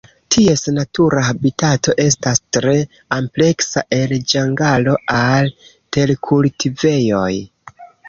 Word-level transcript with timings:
Ties 0.35 0.61
natura 0.77 1.25
habitato 1.27 1.95
estas 2.05 2.41
tre 2.57 2.73
ampleksa 3.19 3.85
el 4.01 4.19
ĝangalo 4.35 4.99
al 5.21 5.55
terkultivejoj. 6.01 7.33